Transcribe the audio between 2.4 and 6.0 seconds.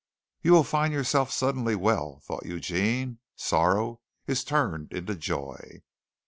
Eugene. "Sorrow is turned into joy."